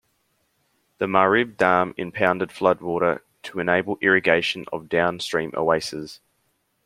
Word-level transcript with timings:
The 0.97 1.05
Ma'rib 1.05 1.57
dam 1.57 1.93
impounded 1.95 2.49
floodwater 2.49 3.19
to 3.43 3.59
enable 3.59 3.99
irrigation 4.01 4.65
of 4.73 4.89
downstream 4.89 5.51
oases. 5.55 6.21